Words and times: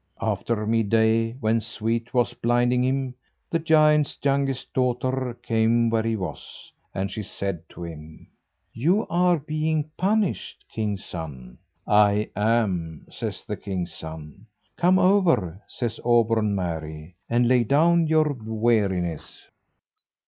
After 0.21 0.65
midday 0.65 1.33
when 1.33 1.61
sweat 1.61 2.11
was 2.11 2.33
blinding 2.33 2.83
him, 2.83 3.13
the 3.51 3.59
giant's 3.59 4.17
youngest 4.23 4.73
daughter 4.73 5.37
came 5.43 5.91
where 5.91 6.01
he 6.01 6.15
was, 6.15 6.71
and 6.91 7.11
she 7.11 7.21
said 7.21 7.69
to 7.69 7.83
him: 7.83 8.25
"You 8.73 9.05
are 9.11 9.37
being 9.37 9.91
punished, 9.97 10.65
king's 10.73 11.05
son." 11.05 11.59
"I 11.85 12.31
am 12.35 13.03
that," 13.05 13.13
says 13.13 13.45
the 13.45 13.57
king's 13.57 13.93
son. 13.93 14.47
"Come 14.75 14.97
over," 14.97 15.61
says 15.67 15.99
Auburn 16.03 16.55
Mary, 16.55 17.13
"and 17.29 17.47
lay 17.47 17.63
down 17.63 18.07
your 18.07 18.33
weariness." 18.43 19.47